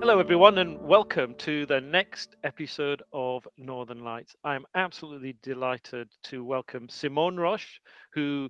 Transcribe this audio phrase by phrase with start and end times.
[0.00, 4.34] Hello, everyone, and welcome to the next episode of Northern Lights.
[4.42, 7.80] I'm absolutely delighted to welcome Simone Roche,
[8.14, 8.48] who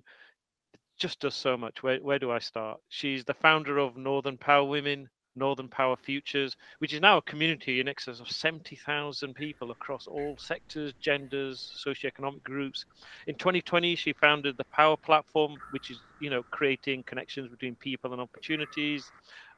[0.97, 1.83] just does so much.
[1.83, 2.79] Where, where do I start?
[2.87, 7.81] She's the founder of Northern Power Women, Northern Power Futures, which is now a community
[7.81, 12.85] in excess of 70,000 people across all sectors, genders, socioeconomic groups.
[13.27, 18.13] In 2020, she founded the Power Platform, which is, you know, creating connections between people
[18.13, 19.11] and opportunities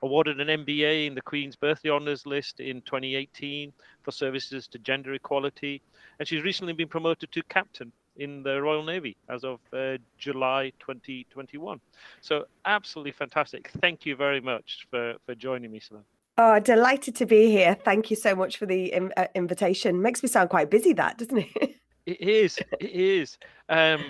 [0.03, 3.71] awarded an MBE in the Queen's Birthday Honours list in 2018
[4.03, 5.81] for services to gender equality.
[6.19, 10.71] And she's recently been promoted to captain in the Royal Navy as of uh, July
[10.79, 11.79] 2021.
[12.21, 13.71] So, absolutely fantastic.
[13.81, 16.03] Thank you very much for, for joining me, Simone.
[16.37, 17.75] Oh, delighted to be here.
[17.75, 20.01] Thank you so much for the uh, invitation.
[20.01, 21.75] Makes me sound quite busy, that doesn't it?
[22.05, 22.59] it is.
[22.79, 23.37] It is.
[23.69, 24.03] Um,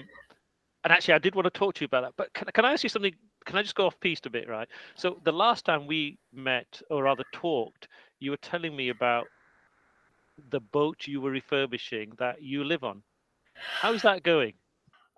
[0.83, 2.13] and actually, I did want to talk to you about that.
[2.17, 3.13] But can, can I ask you something
[3.45, 4.67] can I just go off piste a bit, right?
[4.95, 7.87] So the last time we met, or rather talked,
[8.19, 9.27] you were telling me about
[10.49, 13.03] the boat you were refurbishing that you live on.
[13.55, 14.53] How's that going?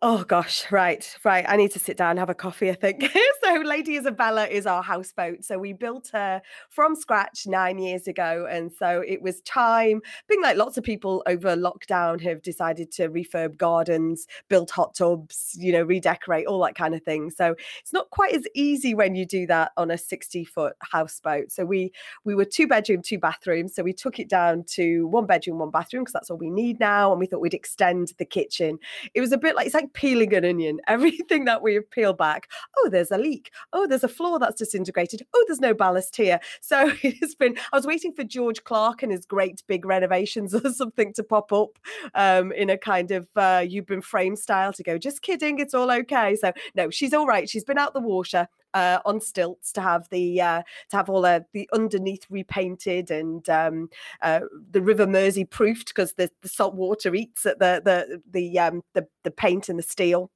[0.01, 1.45] Oh gosh, right, right.
[1.47, 3.09] I need to sit down and have a coffee, I think.
[3.43, 5.45] so Lady Isabella is our houseboat.
[5.45, 8.45] So we built her from scratch nine years ago.
[8.47, 13.07] And so it was time, being like lots of people over lockdown have decided to
[13.07, 17.31] refurb gardens, build hot tubs, you know, redecorate, all that kind of thing.
[17.31, 21.53] So it's not quite as easy when you do that on a 60 foot houseboat.
[21.53, 21.93] So we
[22.25, 23.73] we were two bedroom, two bathrooms.
[23.73, 26.81] So we took it down to one bedroom, one bathroom, because that's all we need
[26.81, 27.11] now.
[27.11, 28.77] And we thought we'd extend the kitchen.
[29.13, 30.79] It was a bit like it's like peeling an onion.
[30.87, 33.51] Everything that we have peeled back, oh, there's a leak.
[33.73, 35.25] Oh, there's a floor that's disintegrated.
[35.33, 36.39] Oh, there's no ballast here.
[36.61, 40.71] So it's been, I was waiting for George Clarke and his great big renovations or
[40.71, 41.77] something to pop up
[42.15, 45.73] um, in a kind of uh, you've been framed style to go, just kidding, it's
[45.73, 46.35] all okay.
[46.35, 47.47] So no, she's all right.
[47.47, 48.47] She's been out the water.
[48.75, 53.47] Uh, on stilts to have the uh, to have all uh, the underneath repainted and
[53.49, 53.89] um,
[54.21, 58.59] uh, the River Mersey proofed because the, the salt water eats at the the the
[58.59, 60.29] um, the, the paint and the steel.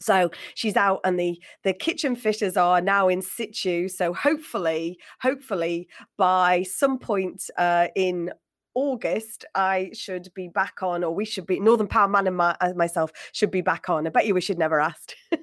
[0.00, 3.88] So she's out, and the the kitchen fitters are now in situ.
[3.88, 8.32] So hopefully, hopefully by some point uh, in
[8.74, 12.56] August, I should be back on, or we should be Northern Power Man and my,
[12.60, 14.06] uh, myself should be back on.
[14.06, 15.14] I bet you we should never asked.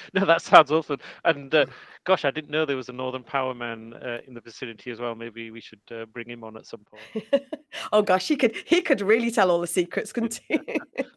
[0.14, 0.98] no, that sounds awesome.
[1.24, 1.66] And uh,
[2.04, 5.00] gosh, I didn't know there was a Northern Power Man uh, in the vicinity as
[5.00, 5.14] well.
[5.14, 7.44] Maybe we should uh, bring him on at some point.
[7.92, 10.60] oh gosh, he could he could really tell all the secrets, couldn't he?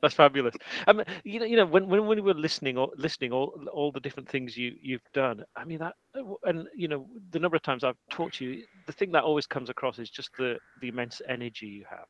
[0.02, 0.56] That's fabulous.
[0.88, 3.92] Um, you know, you know, when when, when we were listening, or listening all all
[3.92, 5.44] the different things you you've done.
[5.56, 8.64] I mean that, uh, and you know, the number of times I've talked to you,
[8.88, 12.06] the thing that always comes across is just the the immense energy you have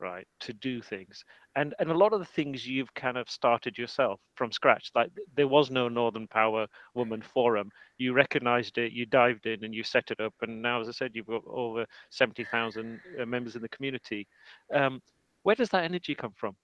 [0.00, 1.24] right to do things
[1.54, 5.10] and and a lot of the things you've kind of started yourself from scratch like
[5.36, 9.82] there was no northern power woman forum you recognized it you dived in and you
[9.82, 13.62] set it up and now as i said you've got over 70,000 uh, members in
[13.62, 14.26] the community
[14.74, 15.00] um,
[15.42, 16.54] where does that energy come from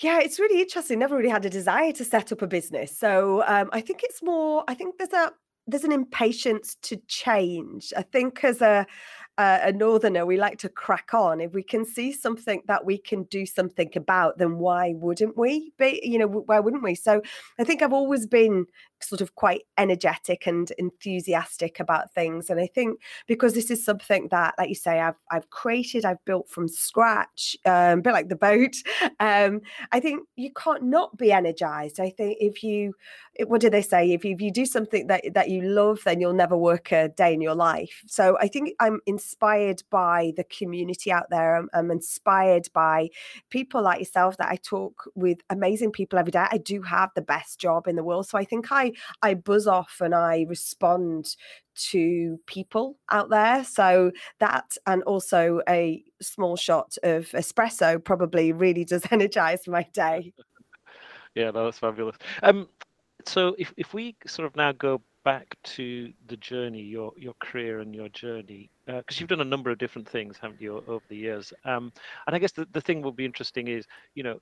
[0.00, 1.00] yeah, it's really interesting.
[1.00, 2.96] Never really had a desire to set up a business.
[2.96, 5.32] So um, I think it's more, I think there's a
[5.68, 7.92] there's an impatience to change.
[7.96, 8.86] I think as a
[9.38, 11.40] uh, a northerner, we like to crack on.
[11.40, 15.72] If we can see something that we can do something about, then why wouldn't we?
[15.78, 16.96] Be, you know, why wouldn't we?
[16.96, 17.22] So
[17.56, 18.66] I think I've always been
[19.00, 24.28] sort of quite energetic and enthusiastic about things, and I think because this is something
[24.30, 28.28] that, like you say, I've I've created, I've built from scratch, um, a bit like
[28.28, 28.76] the boat.
[29.20, 31.98] Um, I think you can't not be energized.
[31.98, 32.94] I think if you,
[33.46, 34.12] what do they say?
[34.12, 37.08] If you, if you do something that that you love, then you'll never work a
[37.08, 38.02] day in your life.
[38.06, 41.56] So I think I'm inspired by the community out there.
[41.56, 43.08] I'm, I'm, inspired by
[43.50, 46.46] people like yourself that I talk with amazing people every day.
[46.50, 48.28] I do have the best job in the world.
[48.28, 48.87] So I think I
[49.22, 51.36] I buzz off and I respond
[51.90, 53.64] to people out there.
[53.64, 54.10] So
[54.40, 60.32] that and also a small shot of espresso probably really does energize my day.
[61.34, 62.16] yeah, no, that's fabulous.
[62.42, 62.68] Um,
[63.24, 67.80] so if, if we sort of now go back to the journey, your your career
[67.80, 71.04] and your journey, because uh, you've done a number of different things, haven't you, over
[71.08, 71.52] the years?
[71.64, 71.92] Um,
[72.26, 73.84] and I guess the, the thing will be interesting is,
[74.14, 74.40] you know,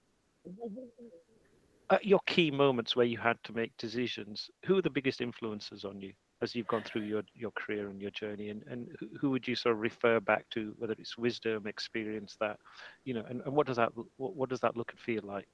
[1.91, 5.85] at your key moments where you had to make decisions, who are the biggest influences
[5.85, 6.13] on you
[6.43, 8.51] as you've gone through your, your career and your journey?
[8.51, 8.89] And, and
[9.21, 12.59] who would you sort of refer back to, whether it's wisdom, experience that,
[13.05, 15.47] you know, and, and what does that what, what does that look and feel like?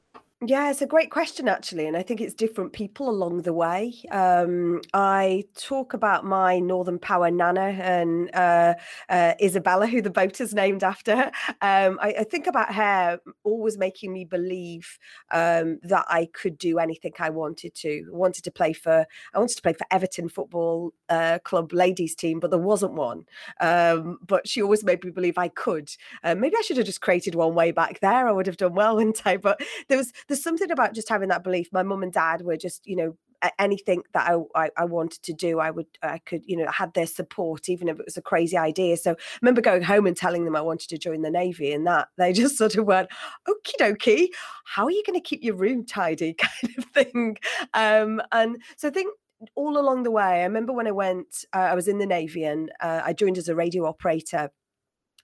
[0.44, 1.86] Yeah, it's a great question, actually.
[1.86, 3.94] And I think it's different people along the way.
[4.10, 8.74] Um, I talk about my Northern Power Nana and uh,
[9.08, 11.30] uh, Isabella, who the boat is named after.
[11.60, 14.98] Um, I, I, think about her always making me believe
[15.30, 18.08] um, that I could do anything I wanted to.
[18.12, 22.16] I wanted to play for, I wanted to play for Everton Football uh, Club ladies
[22.16, 23.26] team, but there wasn't one.
[23.60, 25.90] Um, but she always made me believe I could.
[26.24, 28.26] Uh, maybe I should have just created one way back there.
[28.26, 29.36] I would have done well, wouldn't I?
[29.36, 31.68] But there was there's something about just having that belief.
[31.72, 33.16] My mum and dad were just, you know,
[33.58, 36.94] anything that I, I, I, wanted to do, I would, I could, you know, had
[36.94, 38.96] their support, even if it was a crazy idea.
[38.96, 41.86] So I remember going home and telling them I wanted to join the Navy and
[41.86, 43.10] that they just sort of went,
[43.46, 44.28] okie dokie,
[44.64, 47.36] how are you going to keep your room tidy kind of thing?
[47.74, 49.12] Um, and so I think
[49.54, 52.44] all along the way, I remember when I went, uh, I was in the Navy
[52.44, 54.50] and uh, I joined as a radio operator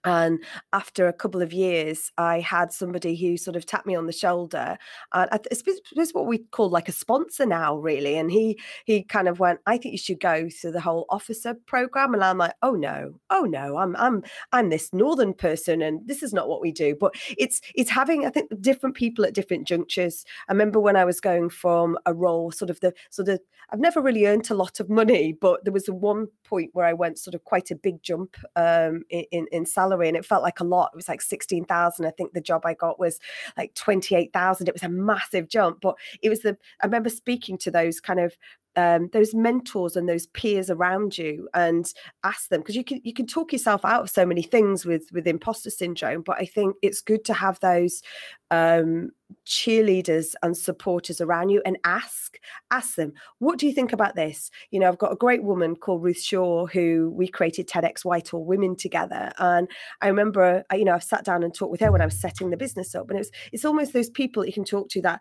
[0.04, 0.42] and
[0.72, 4.12] after a couple of years, I had somebody who sort of tapped me on the
[4.12, 4.78] shoulder.
[5.12, 5.80] And I suppose
[6.12, 8.16] what we call like a sponsor now, really.
[8.16, 11.54] And he he kind of went, "I think you should go through the whole officer
[11.66, 14.22] program." And I'm like, "Oh no, oh no, I'm I'm
[14.52, 18.24] I'm this northern person, and this is not what we do." But it's it's having
[18.24, 20.24] I think different people at different junctures.
[20.48, 23.40] I remember when I was going from a role, sort of the sort of
[23.70, 26.92] I've never really earned a lot of money, but there was one point where I
[26.92, 30.42] went sort of quite a big jump um, in in salary salary and it felt
[30.42, 30.90] like a lot.
[30.92, 32.06] It was like 16,000.
[32.06, 33.18] I think the job I got was
[33.56, 34.68] like 28,000.
[34.68, 38.20] It was a massive jump, but it was the, I remember speaking to those kind
[38.20, 38.36] of
[38.78, 41.92] um, those mentors and those peers around you and
[42.22, 45.10] ask them because you can you can talk yourself out of so many things with
[45.12, 48.02] with imposter syndrome but i think it's good to have those
[48.50, 49.10] um,
[49.44, 52.38] cheerleaders and supporters around you and ask
[52.70, 54.48] ask them what do you think about this?
[54.70, 58.44] You know i've got a great woman called ruth shaw who we created tedx whitehall
[58.44, 59.68] women together and
[60.02, 62.50] i remember you know i've sat down and talked with her when i was setting
[62.50, 65.20] the business up and it's it's almost those people that you can talk to that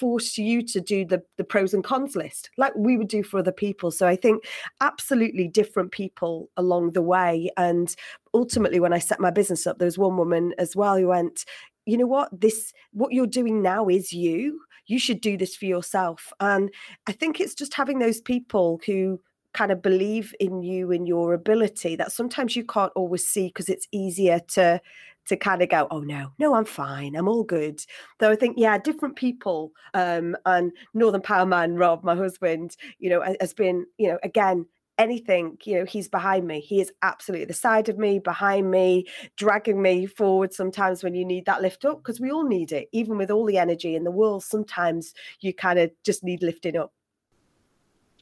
[0.00, 3.38] force you to do the the pros and cons list like we would do for
[3.38, 3.90] other people.
[3.90, 4.44] So i think
[4.80, 7.50] absolutely different people along the way.
[7.56, 7.94] And
[8.32, 11.44] ultimately when i set my business up there was one woman as well who went
[11.86, 12.28] you know what?
[12.32, 14.60] This what you're doing now is you.
[14.86, 16.32] You should do this for yourself.
[16.40, 16.70] And
[17.06, 19.20] i think it's just having those people who
[19.52, 23.68] kind of believe in you and your ability that sometimes you can't always see because
[23.68, 24.80] it's easier to
[25.26, 27.84] to kind of go, oh no, no, I'm fine, I'm all good.
[28.18, 33.10] Though I think, yeah, different people, um, and Northern Power Man Rob, my husband, you
[33.10, 34.66] know, has been, you know, again,
[34.98, 36.60] anything, you know, he's behind me.
[36.60, 39.06] He is absolutely the side of me, behind me,
[39.36, 42.88] dragging me forward sometimes when you need that lift up, because we all need it,
[42.92, 44.42] even with all the energy in the world.
[44.42, 46.92] Sometimes you kind of just need lifting up.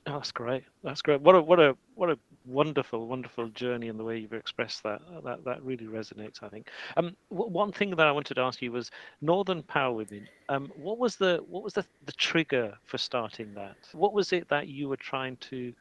[0.09, 0.65] Oh, that's great.
[0.83, 1.21] That's great.
[1.21, 5.03] What a what a what a wonderful, wonderful journey in the way you've expressed that.
[5.25, 6.43] That that really resonates.
[6.43, 6.71] I think.
[6.97, 8.91] Um, w- one thing that I wanted to ask you was
[9.21, 10.29] Northern Power Women.
[10.49, 13.77] Um, what was the what was the the trigger for starting that?
[13.93, 15.75] What was it that you were trying to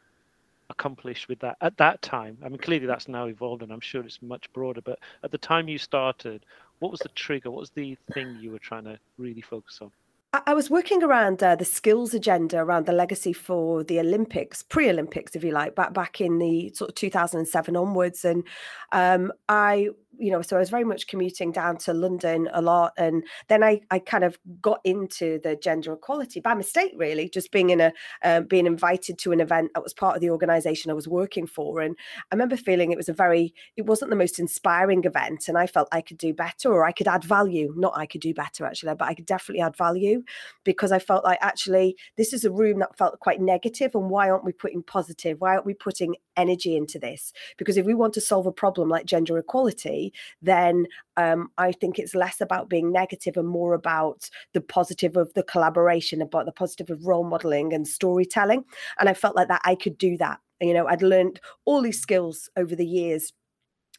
[0.70, 2.40] accomplish with that at that time?
[2.46, 4.82] I mean, clearly that's now evolved, and I'm sure it's much broader.
[4.82, 6.46] But at the time you started,
[6.80, 7.52] what was the trigger?
[7.52, 9.92] What was the thing you were trying to really focus on?
[10.34, 15.36] I was working around uh, the skills agenda around the legacy for the Olympics, pre-Olympics,
[15.36, 18.44] if you like, back back in the sort of 2007 onwards, and
[18.92, 22.94] um, I you know, so I was very much commuting down to London a lot.
[22.98, 27.52] And then I, I kind of got into the gender equality by mistake, really, just
[27.52, 27.94] being in a,
[28.24, 31.48] um, being invited to an event that was part of the organization I was working
[31.48, 31.82] for.
[31.82, 31.96] And
[32.32, 35.48] I remember feeling it was a very, it wasn't the most inspiring event.
[35.48, 37.74] And I felt I could do better or I could add value.
[37.78, 40.24] Not I could do better, actually, but I could definitely add value
[40.64, 44.30] because I felt like actually this is a room that felt quite negative And why
[44.30, 45.40] aren't we putting positive?
[45.40, 47.34] Why aren't we putting energy into this?
[47.58, 52.00] Because if we want to solve a problem like gender equality, then um, I think
[52.00, 56.52] it's less about being negative and more about the positive of the collaboration, about the
[56.52, 58.64] positive of role modeling and storytelling.
[59.00, 60.40] And I felt like that I could do that.
[60.62, 63.34] You know, I'd learned all these skills over the years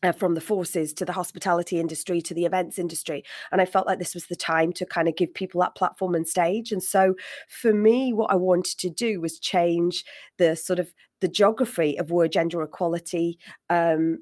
[0.02, 3.24] uh, from the forces to the hospitality industry to the events industry.
[3.50, 6.14] And I felt like this was the time to kind of give people that platform
[6.14, 6.72] and stage.
[6.72, 7.14] And so
[7.48, 10.04] for me, what I wanted to do was change
[10.38, 13.38] the sort of the geography of where gender equality
[13.70, 14.18] um,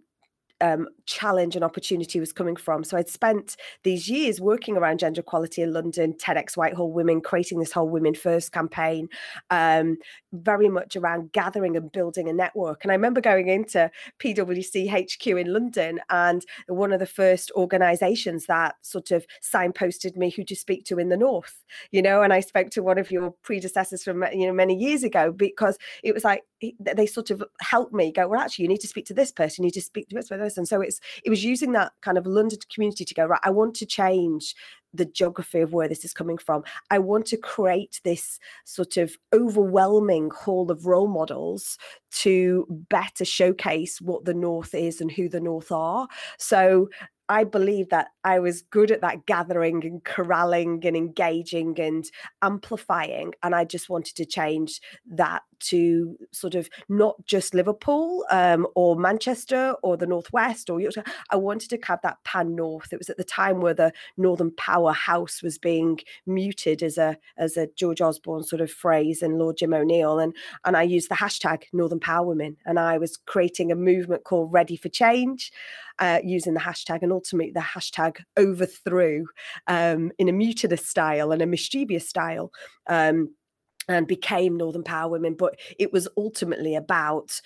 [0.61, 2.83] um, challenge and opportunity was coming from.
[2.83, 7.59] So I'd spent these years working around gender equality in London, TEDx Whitehall Women, creating
[7.59, 9.09] this whole Women First campaign,
[9.51, 9.99] um,
[10.33, 12.85] very much around gathering and building a network.
[12.85, 18.47] And I remember going into PwC HQ in London, and one of the first organisations
[18.47, 22.23] that sort of signposted me who to speak to in the north, you know.
[22.23, 25.77] And I spoke to one of your predecessors from you know many years ago because
[26.03, 26.45] it was like
[26.81, 28.29] they sort of helped me go.
[28.29, 29.63] Well, actually, you need to speak to this person.
[29.63, 30.67] You need to speak to this person.
[30.67, 33.41] So it's it was using that kind of London community to go right.
[33.43, 34.55] I want to change
[34.95, 36.65] the geography of where this is coming from.
[36.91, 41.79] I want to create this sort of overwhelming hall of role models
[42.13, 46.09] to better showcase what the North is and who the North are.
[46.39, 46.89] So
[47.29, 52.09] I believe that I was good at that gathering and corralling and engaging and
[52.43, 53.35] amplifying.
[53.43, 58.97] And I just wanted to change that to sort of not just Liverpool um, or
[58.97, 61.05] Manchester or the Northwest or Yorkshire.
[61.31, 62.93] I wanted to have that pan North.
[62.93, 67.57] It was at the time where the Northern Powerhouse was being muted as a as
[67.57, 70.19] a George Osborne sort of phrase and Lord Jim O'Neill.
[70.19, 70.35] And
[70.65, 72.57] and I used the hashtag Northern Power Women.
[72.65, 75.53] And I was creating a movement called Ready for Change
[75.99, 79.27] uh, using the hashtag and ultimately the hashtag overthrew
[79.67, 82.53] um, in a mutinous style and a mischievous style.
[82.87, 83.35] Um,
[83.89, 87.41] and became Northern Power Women, but it was ultimately about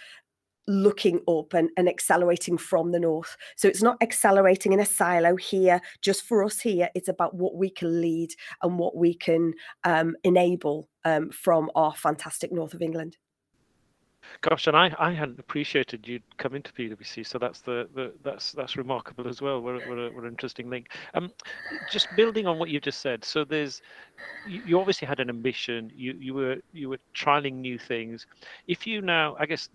[0.68, 3.36] looking up and, and accelerating from the north.
[3.56, 6.88] So it's not accelerating in a silo here, just for us here.
[6.94, 8.30] It's about what we can lead
[8.62, 9.54] and what we can
[9.84, 13.16] um, enable um, from our fantastic north of England.
[14.42, 18.52] Gosh, and I, I hadn't appreciated you'd come into PwC, so that's the, the that's
[18.52, 19.60] that's remarkable as well.
[19.60, 20.88] What, a, what an interesting link.
[21.14, 21.30] Um,
[21.90, 23.24] just building on what you just said.
[23.24, 23.82] So there's,
[24.48, 25.90] you, you obviously had an ambition.
[25.94, 28.26] You you were you were trialing new things.
[28.66, 29.68] If you now, I guess,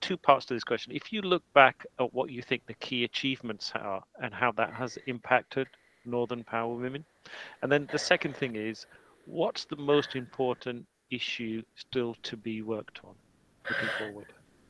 [0.00, 0.92] two parts to this question.
[0.94, 4.72] If you look back at what you think the key achievements are and how that
[4.72, 5.68] has impacted
[6.04, 7.04] Northern Power Women,
[7.62, 8.86] and then the second thing is,
[9.26, 13.14] what's the most important issue still to be worked on?
[13.70, 14.26] Looking forward?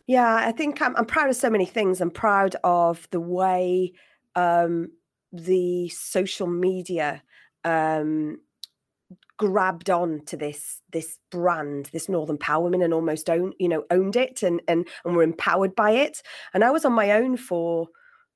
[0.06, 2.00] Yeah, I think I'm, I'm proud of so many things.
[2.00, 3.92] I'm proud of the way
[4.34, 4.90] um,
[5.32, 7.22] the social media
[7.64, 8.40] um,
[9.36, 13.84] grabbed on to this this brand, this Northern Power Women, and almost own you know
[13.90, 16.22] owned it and and and were empowered by it.
[16.54, 17.88] And I was on my own for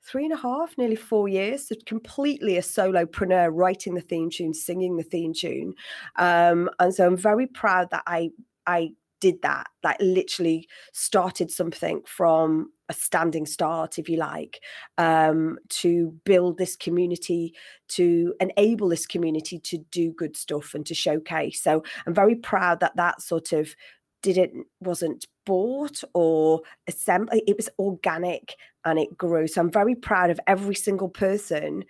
[0.04, 4.52] three and a half, nearly four years, so completely a solopreneur, writing the theme tune,
[4.52, 5.74] singing the theme tune.
[6.16, 8.30] Um, and so I'm very proud that I
[8.66, 8.92] I
[9.22, 14.60] did that, like literally started something from a standing start, if you like,
[14.98, 17.54] um, to build this community,
[17.86, 21.62] to enable this community to do good stuff and to showcase.
[21.62, 23.76] So I'm very proud that that sort of
[24.24, 27.40] didn't wasn't bought or assembled.
[27.46, 29.46] It was organic and it grew.
[29.46, 31.84] So I'm very proud of every single person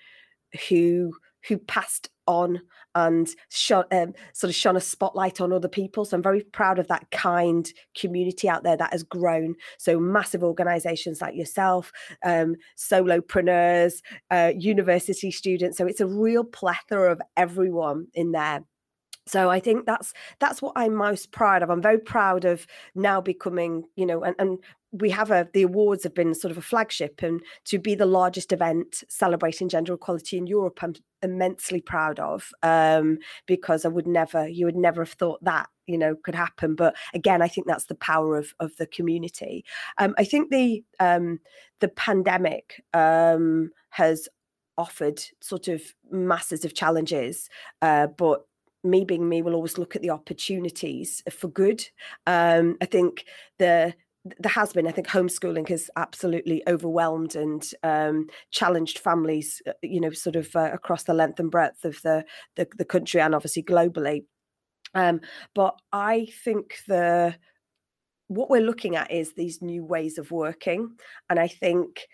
[0.69, 1.15] who
[1.49, 2.61] who passed on
[2.95, 3.29] and
[3.93, 6.05] um, sort of shone a spotlight on other people.
[6.05, 9.55] So I'm very proud of that kind community out there that has grown.
[9.79, 11.93] So massive organisations like yourself,
[12.25, 15.79] um, solopreneurs, uh, university students.
[15.79, 18.65] So it's a real plethora of everyone in there
[19.26, 21.71] so i think that's that's what i'm most proud of.
[21.71, 24.59] I'm very proud of now becoming you know and, and
[24.93, 28.07] we have a the awards have been sort of a flagship and to be the
[28.07, 34.07] largest event celebrating gender equality in europe i'm immensely proud of um, because i would
[34.07, 36.75] never you would never have thought that you know could happen.
[36.75, 39.64] But again i think that's the power of of the community.
[39.99, 41.41] Um, i think the um,
[41.81, 44.29] the pandemic um, has
[44.79, 47.49] offered sort of masses of challenges
[47.83, 48.47] uh, but
[48.85, 51.87] me being me will always look at the opportunities for good
[52.27, 53.25] um, i think
[53.59, 59.73] the there has been, I think, homeschooling has absolutely overwhelmed and um, challenged families, uh,
[59.83, 62.25] you know, sort of uh, across the length and breadth of the
[62.57, 64.25] the, the country and obviously globally.
[64.95, 65.21] Um,
[65.55, 67.35] but I think the
[68.29, 70.93] what we're looking at is these new ways of working,
[71.29, 72.07] and I think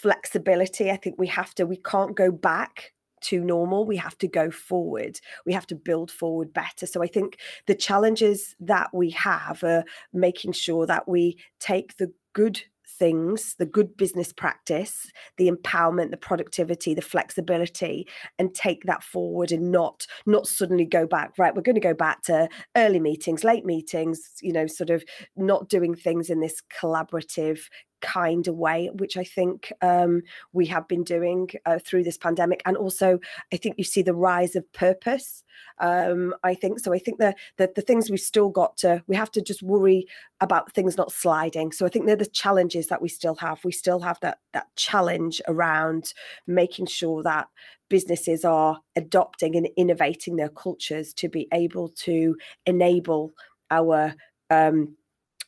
[0.00, 0.90] flexibility.
[0.90, 1.66] I think we have to.
[1.66, 2.92] We can't go back
[3.26, 3.86] to normal.
[3.86, 5.20] We have to go forward.
[5.44, 6.86] We have to build forward better.
[6.86, 12.12] So I think the challenges that we have are making sure that we take the
[12.32, 12.62] good
[12.98, 18.06] things the good business practice the empowerment the productivity the flexibility
[18.38, 21.92] and take that forward and not not suddenly go back right we're going to go
[21.92, 25.04] back to early meetings late meetings you know sort of
[25.36, 27.58] not doing things in this collaborative
[28.00, 30.22] kind of way, which I think um,
[30.52, 32.62] we have been doing uh, through this pandemic.
[32.66, 33.18] And also,
[33.52, 35.44] I think you see the rise of purpose.
[35.78, 36.92] Um, I think so.
[36.92, 40.06] I think the, the the things we've still got to, we have to just worry
[40.40, 41.72] about things not sliding.
[41.72, 43.64] So I think they're the challenges that we still have.
[43.64, 46.12] We still have that that challenge around
[46.46, 47.48] making sure that
[47.88, 52.36] businesses are adopting and innovating their cultures to be able to
[52.66, 53.32] enable
[53.70, 54.14] our
[54.50, 54.96] um,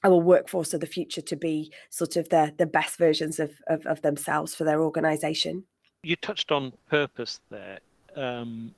[0.04, 3.84] our workforce of the future to be sort of the the best versions of of,
[3.86, 5.64] of themselves for their organization.
[6.02, 7.80] You touched on purpose there.
[8.16, 8.74] Um,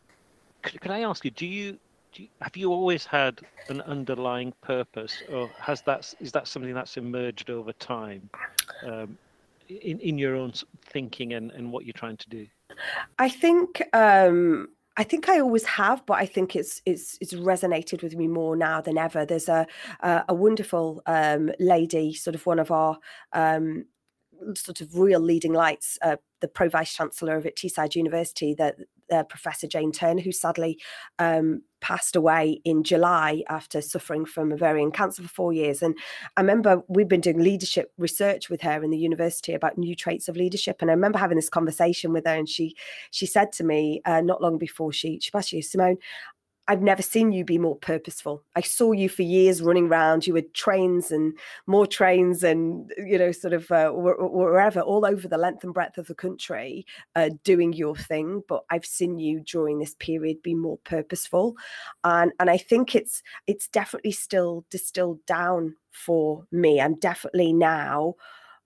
[0.62, 1.78] could, could i ask you do you,
[2.12, 6.74] do you have you always had an underlying purpose or has that is that something
[6.74, 8.28] that's emerged over time
[8.84, 9.16] um,
[9.68, 10.52] in in your own
[10.86, 12.46] thinking and and what you're trying to do?
[13.18, 14.68] I think um
[15.00, 18.54] I think I always have, but I think it's it's it's resonated with me more
[18.54, 19.24] now than ever.
[19.24, 19.66] There's a
[20.00, 22.98] a, a wonderful um, lady, sort of one of our
[23.32, 23.86] um,
[24.54, 28.76] sort of real leading lights, uh, the pro vice chancellor of at Teesside University, that
[29.10, 30.78] uh, Professor Jane Turner, who sadly
[31.18, 35.82] um, passed away in July after suffering from ovarian cancer for four years.
[35.82, 35.96] And
[36.36, 40.28] I remember we've been doing leadership research with her in the university about new traits
[40.28, 40.78] of leadership.
[40.80, 42.76] And I remember having this conversation with her, and she
[43.10, 45.98] she said to me uh, not long before she she passed, you, Simone,
[46.70, 48.44] I've never seen you be more purposeful.
[48.54, 50.24] I saw you for years running around.
[50.24, 51.36] You had trains and
[51.66, 55.98] more trains, and you know, sort of uh, wherever, all over the length and breadth
[55.98, 56.86] of the country,
[57.16, 58.44] uh, doing your thing.
[58.48, 61.56] But I've seen you during this period be more purposeful,
[62.04, 66.80] and and I think it's it's definitely still distilled down for me.
[66.80, 68.14] I'm definitely now.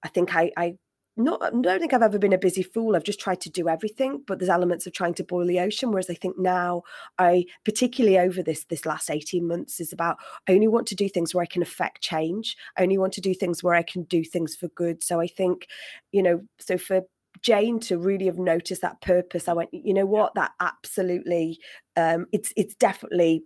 [0.03, 0.77] I think I, I
[1.17, 2.97] not I don't think I've ever been a busy fool.
[2.97, 5.93] I've just tried to do everything, but there's elements of trying to boil the ocean.
[5.93, 6.83] Whereas I think now
[7.19, 10.17] I particularly over this this last 18 months is about
[10.49, 12.57] I only want to do things where I can affect change.
[12.77, 15.05] I only want to do things where I can do things for good.
[15.05, 15.69] So I think,
[16.11, 17.03] you know, so for
[17.43, 21.61] Jane to really have noticed that purpose, I went, you know what, that absolutely
[21.97, 23.45] um it's it's definitely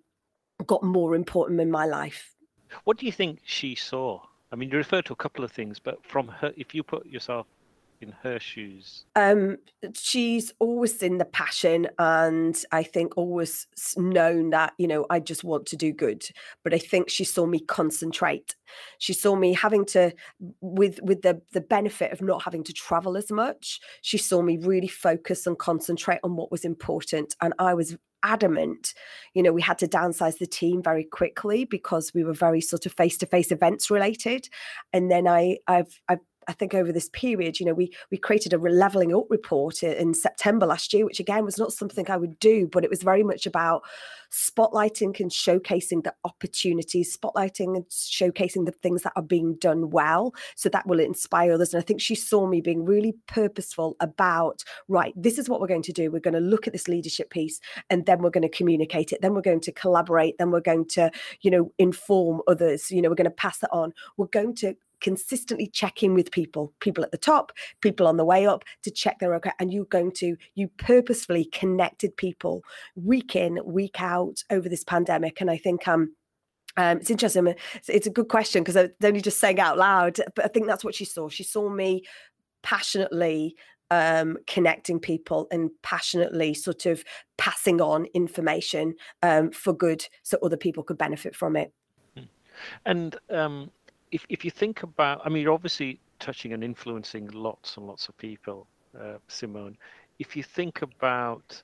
[0.66, 2.34] got more important in my life.
[2.84, 4.22] What do you think she saw?
[4.50, 7.04] I mean, you refer to a couple of things, but from her, if you put
[7.04, 7.46] yourself
[8.00, 9.04] in her shoes?
[9.16, 9.58] Um,
[9.94, 15.44] she's always in the passion, and I think always known that you know I just
[15.44, 16.24] want to do good.
[16.64, 18.56] But I think she saw me concentrate.
[18.98, 20.12] She saw me having to,
[20.60, 23.80] with with the the benefit of not having to travel as much.
[24.02, 28.94] She saw me really focus and concentrate on what was important, and I was adamant
[29.34, 32.84] you know we had to downsize the team very quickly because we were very sort
[32.84, 34.48] of face to face events related
[34.92, 38.52] and then i i've i've I think over this period, you know, we we created
[38.52, 42.38] a leveling up report in September last year, which again was not something I would
[42.38, 43.82] do, but it was very much about
[44.30, 50.34] spotlighting and showcasing the opportunities, spotlighting and showcasing the things that are being done well.
[50.56, 51.72] So that will inspire others.
[51.72, 55.66] And I think she saw me being really purposeful about, right, this is what we're
[55.66, 56.10] going to do.
[56.10, 59.22] We're going to look at this leadership piece and then we're going to communicate it.
[59.22, 60.36] Then we're going to collaborate.
[60.38, 62.90] Then we're going to, you know, inform others.
[62.90, 63.92] You know, we're going to pass it on.
[64.16, 68.24] We're going to consistently check in with people, people at the top, people on the
[68.24, 69.52] way up to check they're okay.
[69.58, 72.62] And you're going to, you purposefully connected people
[72.94, 75.40] week in, week out over this pandemic.
[75.40, 76.14] And I think, um,
[76.76, 77.46] um, it's interesting.
[77.74, 80.66] It's, it's a good question because I only just saying out loud, but I think
[80.66, 81.28] that's what she saw.
[81.28, 82.04] She saw me
[82.62, 83.56] passionately
[83.90, 87.04] um, connecting people and passionately sort of
[87.36, 91.72] passing on information um, for good so other people could benefit from it.
[92.16, 92.24] Hmm.
[92.84, 93.70] And um,
[94.10, 98.08] if if you think about, I mean, you're obviously touching and influencing lots and lots
[98.08, 98.66] of people,
[98.98, 99.76] uh, Simone.
[100.18, 101.62] If you think about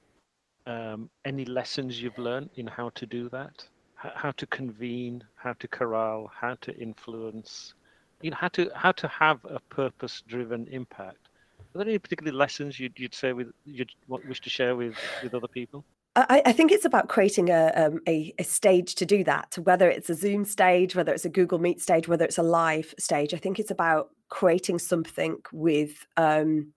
[0.67, 3.65] um, any lessons you've learned in how to do that,
[3.97, 7.75] how to convene, how to corral, how to influence,
[8.23, 11.29] you know, how to how to have a purpose-driven impact.
[11.75, 15.35] Are there any particular lessons you'd, you'd say with you'd wish to share with with
[15.35, 15.85] other people?
[16.17, 19.59] I, I, think it's about creating a, um, a, a stage to do that.
[19.63, 22.95] Whether it's a Zoom stage, whether it's a Google Meet stage, whether it's a live
[22.99, 23.35] stage.
[23.35, 26.73] I think it's about creating something with um,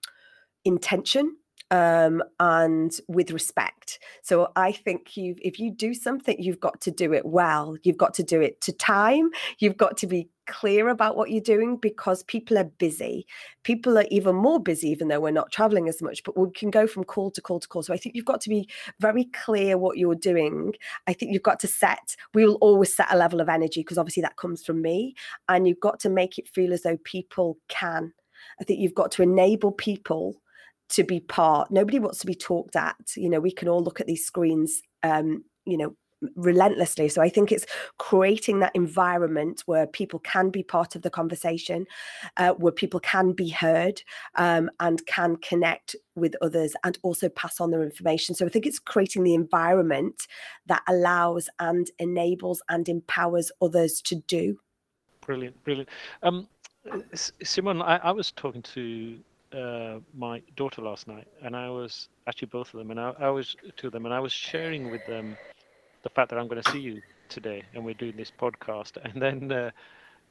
[0.65, 1.35] intention
[1.69, 3.99] um, and with respect.
[4.23, 7.77] So I think you, if you do something, you've got to do it well.
[7.83, 9.29] You've got to do it to time.
[9.59, 13.25] You've got to be clear about what you're doing because people are busy.
[13.63, 16.23] People are even more busy, even though we're not traveling as much.
[16.23, 17.83] But we can go from call to call to call.
[17.83, 20.73] So I think you've got to be very clear what you're doing.
[21.07, 22.15] I think you've got to set.
[22.33, 25.15] We will always set a level of energy because obviously that comes from me,
[25.49, 28.13] and you've got to make it feel as though people can.
[28.59, 30.41] I think you've got to enable people
[30.89, 31.69] to be part.
[31.69, 32.95] Nobody wants to be talked at.
[33.15, 35.95] You know, we can all look at these screens, um, you know,
[36.35, 37.09] relentlessly.
[37.09, 37.65] So I think it's
[37.97, 41.85] creating that environment where people can be part of the conversation,
[42.37, 44.01] uh, where people can be heard
[44.35, 48.35] um, and can connect with others and also pass on their information.
[48.35, 50.27] So I think it's creating the environment
[50.65, 54.59] that allows and enables and empowers others to do.
[55.21, 55.89] Brilliant, brilliant.
[56.23, 56.47] Um,
[57.13, 59.19] Simon, I, I was talking to
[59.51, 63.29] uh, my daughter last night, and I was actually both of them, and I, I
[63.29, 65.37] was to them, and I was sharing with them
[66.03, 69.21] the fact that I'm going to see you today, and we're doing this podcast, and
[69.21, 69.51] then.
[69.51, 69.71] Uh,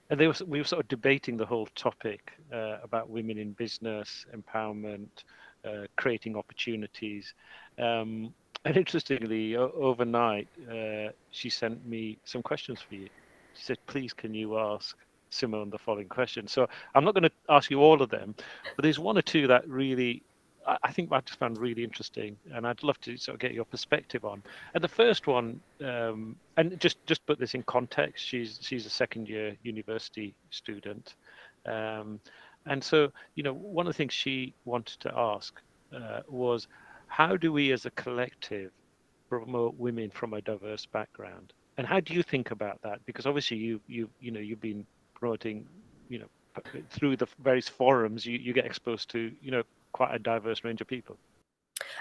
[0.08, 3.50] and they were, we were sort of debating the whole topic uh, about women in
[3.54, 5.08] business, empowerment,
[5.64, 7.34] uh, creating opportunities.
[7.76, 8.32] Um,
[8.64, 13.08] and interestingly, o- overnight, uh, she sent me some questions for you.
[13.54, 14.96] She said, "Please, can you ask
[15.30, 16.46] Simone the following question.
[16.46, 18.34] So I'm not going to ask you all of them,
[18.76, 20.22] but there's one or two that really
[20.66, 23.64] I think I just found really interesting, and I'd love to sort of get your
[23.64, 24.42] perspective on.
[24.74, 28.90] And the first one, um, and just just put this in context, she's she's a
[28.90, 31.14] second year university student,
[31.66, 32.20] um,
[32.66, 35.60] and so you know one of the things she wanted to ask
[35.94, 36.66] uh, was,
[37.06, 38.72] how do we as a collective
[39.28, 41.52] promote women from a diverse background?
[41.78, 43.04] And how do you think about that?
[43.06, 45.64] Because obviously you you you know you've been promoting,
[46.08, 46.26] you know,
[46.90, 49.62] through the various forums, you, you get exposed to you know
[49.96, 51.16] quite a diverse range of people.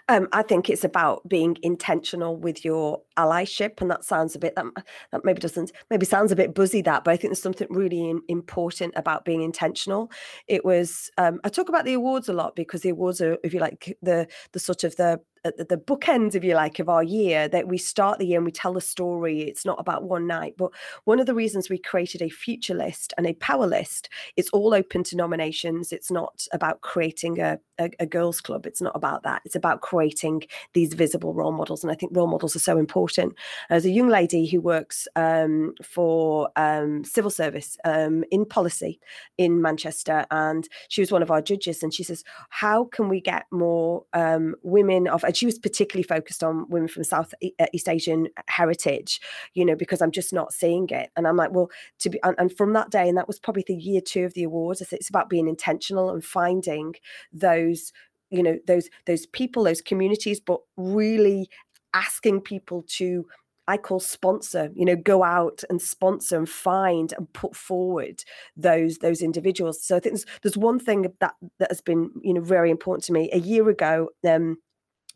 [0.09, 4.55] Um, I think it's about being intentional with your allyship, and that sounds a bit
[4.55, 4.65] that,
[5.11, 8.09] that maybe doesn't maybe sounds a bit buzzy that, but I think there's something really
[8.09, 10.11] in, important about being intentional.
[10.47, 13.53] It was um, I talk about the awards a lot because the awards are, if
[13.53, 17.03] you like, the the sort of the at the bookends, if you like, of our
[17.03, 19.41] year that we start the year and we tell a story.
[19.41, 20.55] It's not about one night.
[20.57, 20.71] But
[21.03, 24.73] one of the reasons we created a future list and a power list, it's all
[24.73, 25.91] open to nominations.
[25.91, 28.65] It's not about creating a, a, a girls' club.
[28.65, 29.41] It's not about that.
[29.45, 31.83] It's about creating these visible role models.
[31.83, 33.35] And I think role models are so important.
[33.69, 38.99] As a young lady who works um, for um, civil service um, in policy
[39.37, 43.21] in Manchester, and she was one of our judges, and she says, How can we
[43.21, 47.89] get more um, women of she was particularly focused on women from South uh, East
[47.89, 49.19] Asian heritage,
[49.53, 51.11] you know, because I'm just not seeing it.
[51.15, 51.69] And I'm like, well,
[51.99, 54.33] to be, and, and from that day, and that was probably the year two of
[54.33, 54.81] the awards.
[54.81, 56.95] It's about being intentional and finding
[57.33, 57.91] those,
[58.29, 61.49] you know, those those people, those communities, but really
[61.93, 63.25] asking people to
[63.67, 68.23] I call sponsor, you know, go out and sponsor and find and put forward
[68.55, 69.83] those those individuals.
[69.83, 73.05] So I think there's, there's one thing that that has been, you know, very important
[73.05, 73.29] to me.
[73.33, 74.57] A year ago, um,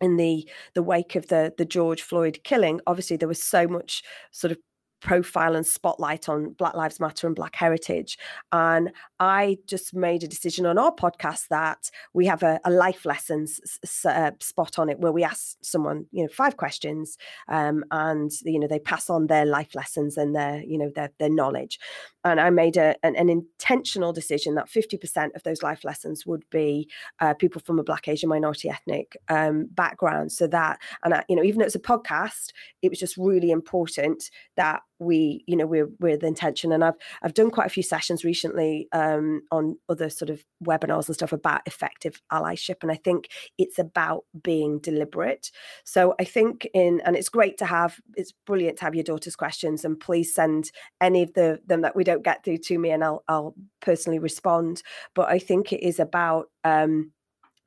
[0.01, 4.03] in the the wake of the the George Floyd killing, obviously there was so much
[4.31, 4.57] sort of
[5.01, 8.17] profile and spotlight on Black Lives Matter and Black heritage.
[8.51, 13.05] And I just made a decision on our podcast that we have a, a life
[13.05, 13.59] lessons
[14.05, 18.59] uh, spot on it where we ask someone, you know, five questions, um, and you
[18.59, 21.79] know they pass on their life lessons and their, you know, their their knowledge.
[22.23, 26.43] And I made a, an, an intentional decision that 50% of those life lessons would
[26.49, 30.31] be uh, people from a Black Asian minority ethnic um, background.
[30.31, 32.51] So that, and I, you know, even though it's a podcast,
[32.81, 36.71] it was just really important that we you know we're we're intention.
[36.71, 41.07] And i've i've done quite a few sessions recently um, on other sort of webinars
[41.07, 42.75] and stuff about effective allyship.
[42.81, 45.51] And i think it's about being deliberate.
[45.85, 49.35] So i think in and it's great to have it's brilliant to have your daughter's
[49.35, 49.85] questions.
[49.85, 53.03] And please send any of the them that we don't get through to me and
[53.03, 54.81] i'll i'll personally respond.
[55.15, 57.11] But i think it is about um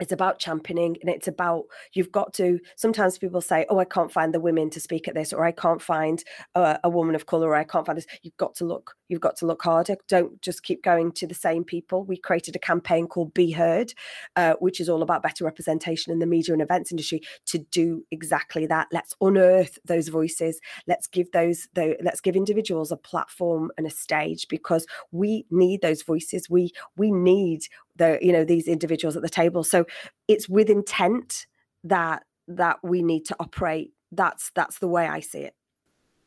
[0.03, 4.13] it's about championing and it's about you've got to sometimes people say oh i can't
[4.13, 7.27] find the women to speak at this or i can't find a, a woman of
[7.27, 8.07] color or i can't find this.
[8.23, 9.97] You've got to look you've got to look harder.
[10.09, 12.03] Don't just keep going to the same people.
[12.03, 13.93] We created a campaign called be heard
[14.37, 18.05] uh, which is all about better representation in the media and events industry to do
[18.11, 18.89] exactly that.
[18.93, 20.61] Let's unearth those voices.
[20.87, 25.83] Let's give those the, let's give individuals a platform and a stage because we need
[25.83, 26.49] those voices.
[26.49, 27.63] We we need
[27.97, 29.65] the you know these individuals at the table.
[29.65, 29.85] So
[30.29, 31.47] it's with intent
[31.85, 33.93] that that we need to operate.
[34.11, 35.55] That's that's the way i see it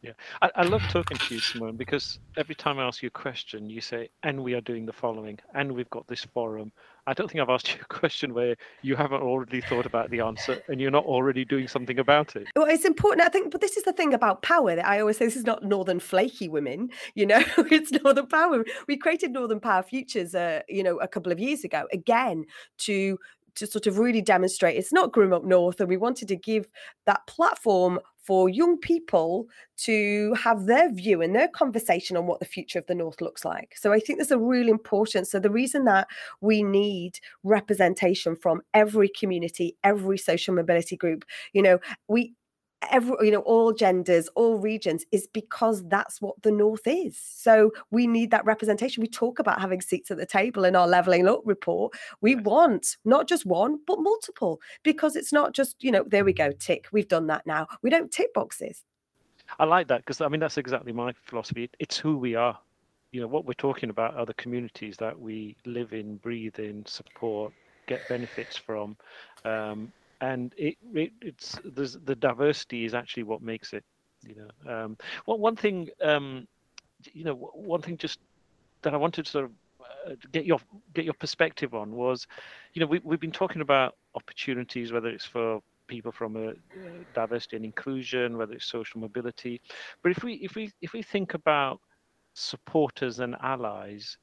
[0.06, 0.12] yeah.
[0.42, 3.70] I, I love talking to you simone because every time i ask you a question
[3.70, 6.72] you say and we are doing the following and we've got this forum.
[7.08, 10.22] I don't think i've asked you a question where you haven't already thought about the
[10.22, 12.48] answer and you're not already doing something about it.
[12.56, 15.18] Well it's important i think but this is the thing about power that i always
[15.18, 17.44] say this is not northern flaky women you know?
[17.58, 18.64] It's northern power.
[18.88, 22.46] We created northern power futures uh, you know a couple of years ago again
[22.80, 23.18] to
[23.56, 26.68] to sort of really demonstrate it's not grim up north and we wanted to give
[27.06, 29.46] that platform for young people
[29.78, 33.46] to have their view and their conversation on what the future of the north looks
[33.46, 33.74] like.
[33.78, 36.08] So i think there's a really important so the reason that
[36.42, 42.34] we need representation from every community every social mobility group you know we
[42.92, 47.18] every you know all genders all regions is because that's what the north is.
[47.18, 49.02] So we need that representation.
[49.02, 51.94] We talk about having seats at the table in our leveling up report.
[52.22, 56.34] We want not just one but multiple because it's not just you know there we
[56.34, 57.68] go tick we've done that now.
[57.82, 58.84] We don't tick boxes.
[59.60, 61.70] I like that because i mean that's exactly my philosophy.
[61.80, 62.58] It's who we are.
[63.12, 66.86] You know what we're talking about are the communities that we live in breathe in
[66.86, 67.54] support
[67.88, 68.98] get benefits from
[69.44, 73.84] um, and it, it it's the diversity is actually what makes it
[74.26, 74.98] you know um
[75.28, 76.46] well one thing um
[77.14, 78.20] you know one thing just
[78.84, 79.52] that i wanted to sort of
[80.08, 80.60] uh, get your
[80.94, 82.26] get your perspective on was
[82.74, 86.54] you know we, we've been talking about opportunities whether it's for people from a uh,
[87.14, 89.62] diversity and inclusion whether it's social mobility.
[90.02, 91.80] But if we if we if we think about
[92.34, 94.18] supporters and allies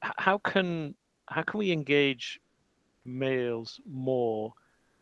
[0.00, 0.94] how can
[1.28, 2.38] how can we engage
[3.04, 4.52] males more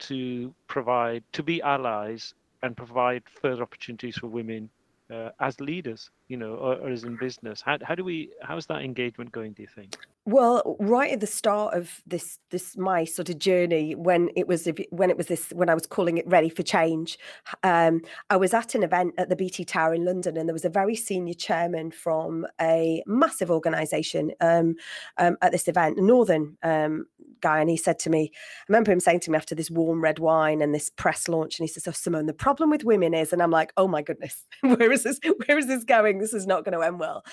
[0.09, 4.71] to provide to be allies and provide further opportunities for women
[5.11, 7.61] uh, as leaders, you know, or, or, as in business?
[7.61, 9.97] How, how do we, how's that engagement going, do you think?
[10.27, 14.67] Well, right at the start of this, this my sort of journey, when it was
[14.89, 17.19] when it was this when I was calling it ready for change,
[17.63, 20.65] um, I was at an event at the BT Tower in London, and there was
[20.65, 24.77] a very senior chairman from a massive organisation um,
[25.19, 27.05] um, at this event, northern um,
[27.43, 30.03] guy, and he said to me, I remember him saying to me after this warm
[30.03, 33.13] red wine and this press launch, and he says, "Oh, Simone, the problem with women
[33.13, 35.21] is," and I'm like, "Oh my goodness, where is this?
[35.47, 36.14] Where is this going?
[36.19, 37.25] This is not going to end well."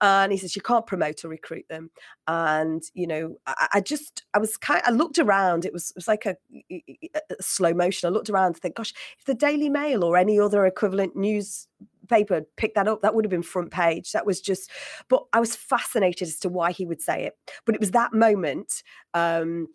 [0.00, 1.90] and he says you can't promote or recruit them.
[2.26, 5.96] And you know I, I, just i was kind i looked around it was it
[5.96, 6.36] was like a,
[6.70, 8.08] a, slow motion.
[8.08, 11.66] I looked around to think gosh if the daily mail or any other equivalent news
[12.08, 14.12] paper picked that up that would have been front page.
[14.12, 14.70] That was just
[15.08, 17.34] but i was fascinated as to why he would say it.
[17.66, 18.82] But it was that moment
[19.14, 19.68] um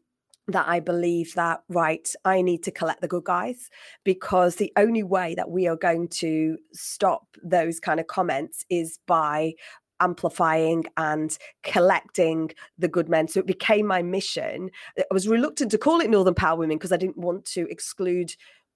[0.47, 3.69] that I believe that, right, I need to collect the good guys
[4.03, 8.99] because the only way that we are going to stop those kind of comments is
[9.07, 9.53] by
[9.99, 13.27] amplifying and collecting the good men.
[13.27, 14.69] So it became my mission.
[14.97, 18.35] I was reluctant to call it Northern Power Women because I didn't want to exclude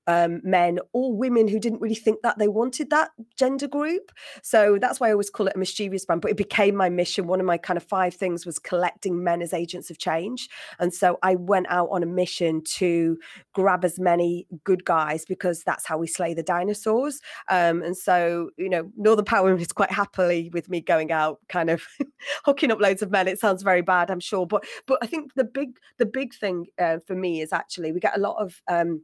[0.10, 4.12] um, men or women who didn't really think that they wanted that gender group.
[4.41, 6.22] So that's why I always call it a mischievous brand.
[6.22, 7.28] But it became my mission.
[7.28, 10.50] One of my kind of five things was collecting men as agents of change.
[10.80, 13.19] And so I went out on a mission to
[13.54, 17.22] grab as many good guys because that's how we slay the dinosaurs.
[17.48, 21.69] Um, and so, you know, Northern Power is quite happily with me going out, kind
[21.69, 21.84] of
[22.45, 23.28] hooking up loads of men.
[23.28, 24.48] It sounds very bad, I'm sure.
[24.48, 28.00] But but I think the big the big thing uh, for me is actually we
[28.00, 29.04] get a lot of um,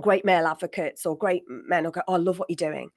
[0.00, 2.90] great male advocates or great men will go, Oh, I love what you're doing.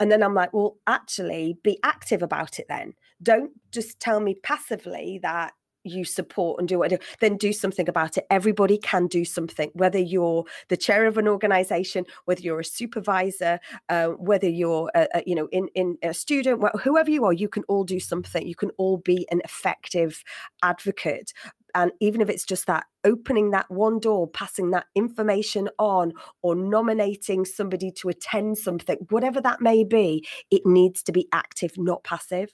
[0.00, 2.94] And then I'm like, Well, actually, be active about it then.
[3.22, 5.52] Don't just tell me passively that
[5.84, 8.26] you support and do what I do, then do something about it.
[8.30, 13.58] Everybody can do something, whether you're the chair of an organization, whether you're a supervisor,
[13.88, 17.48] uh, whether you're, a, a, you know, in, in a student, whoever you are, you
[17.48, 18.46] can all do something.
[18.46, 20.22] You can all be an effective
[20.62, 21.32] advocate
[21.74, 26.54] and even if it's just that opening that one door passing that information on or
[26.54, 32.02] nominating somebody to attend something whatever that may be it needs to be active not
[32.04, 32.52] passive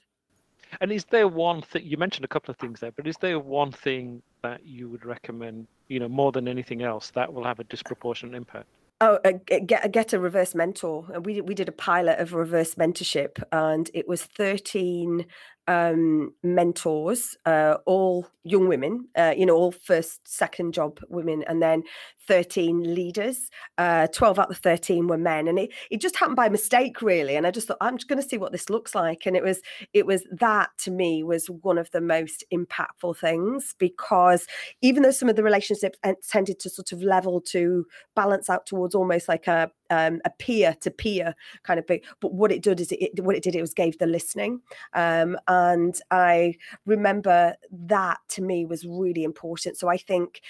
[0.80, 3.38] and is there one thing you mentioned a couple of things there but is there
[3.38, 7.60] one thing that you would recommend you know more than anything else that will have
[7.60, 8.66] a disproportionate impact
[9.00, 9.32] Oh, uh,
[9.66, 11.04] get get a reverse mentor.
[11.22, 15.26] We we did a pilot of reverse mentorship, and it was thirteen
[15.66, 21.62] um, mentors, uh, all young women, uh, you know, all first, second job women, and
[21.62, 21.82] then
[22.26, 23.50] 13 leaders.
[23.78, 25.48] Uh, 12 out of the 13 were men.
[25.48, 27.36] And it, it just happened by mistake, really.
[27.36, 29.26] And I just thought, I'm just going to see what this looks like.
[29.26, 29.60] And it was,
[29.92, 34.46] it was that to me was one of the most impactful things because
[34.82, 35.98] even though some of the relationships
[36.28, 40.76] tended to sort of level to balance out towards almost like a, um, a peer
[40.80, 42.00] to peer kind of thing.
[42.20, 44.60] But what it did is it, it, what it did, it was gave the listening.
[44.92, 49.76] Um, and I remember that to me was really important.
[49.78, 50.40] So I think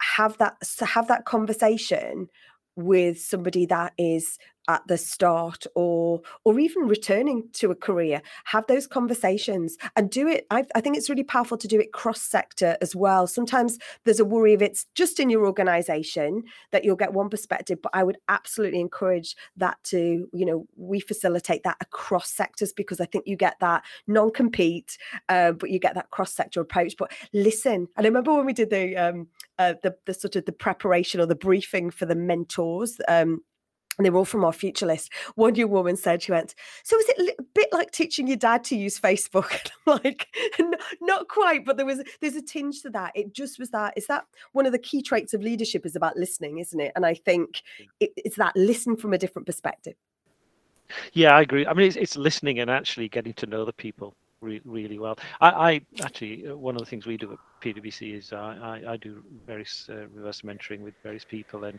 [0.00, 2.28] have that have that conversation
[2.76, 8.66] with somebody that is at the start or or even returning to a career have
[8.68, 12.20] those conversations and do it I, I think it's really powerful to do it cross
[12.20, 13.26] sector as well.
[13.26, 17.78] Sometimes there's a worry if it's just in your organization that you'll get one perspective
[17.82, 23.00] but i would absolutely encourage that to you know we facilitate that across sectors because
[23.00, 26.94] i think you get that non-compete uh, but you get that cross sector approach.
[26.98, 29.28] But listen and i remember when we did the um
[29.58, 33.40] uh, the, the sort of the preparation or the briefing for the mentors um
[33.98, 35.12] and they were all from our future list.
[35.34, 38.64] One young woman said, she went, So is it a bit like teaching your dad
[38.64, 39.48] to use Facebook?
[39.88, 40.28] And I'm like,
[41.00, 43.12] not quite, but there was there's a tinge to that.
[43.14, 43.94] It just was that.
[43.96, 46.92] Is that one of the key traits of leadership is about listening, isn't it?
[46.94, 47.62] And I think
[47.98, 49.94] it, it's that listen from a different perspective.
[51.12, 51.66] Yeah, I agree.
[51.66, 55.18] I mean, it's, it's listening and actually getting to know the people re- really well.
[55.40, 58.92] I, I, actually, uh, one of the things we do at PwC is I, I,
[58.92, 61.78] I do various uh, reverse mentoring with various people and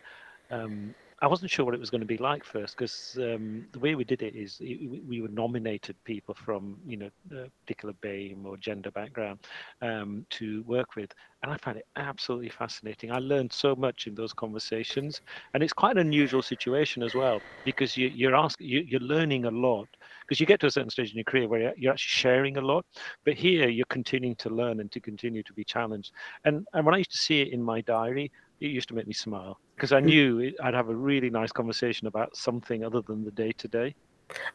[0.52, 3.80] um, I wasn't sure what it was going to be like first because um, the
[3.80, 7.94] way we did it is we, we were nominated people from you know a particular
[8.02, 9.40] BAME or gender background
[9.82, 11.12] um, to work with,
[11.44, 13.12] and I found it absolutely fascinating.
[13.12, 15.22] I learned so much in those conversations,
[15.54, 19.46] and it's quite an unusual situation as well because you, you're asking you, you're learning
[19.46, 19.90] a lot
[20.22, 22.62] because you get to a certain stage in your career where you're actually sharing a
[22.62, 22.86] lot,
[23.26, 26.14] but here you're continuing to learn and to continue to be challenged.
[26.46, 29.08] And and when I used to see it in my diary, it used to make
[29.08, 30.06] me smile because I mm.
[30.06, 33.96] knew I'd have a really nice conversation about something other than the day to day.